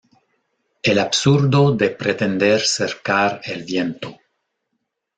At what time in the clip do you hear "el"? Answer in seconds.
0.81-0.97, 3.45-3.63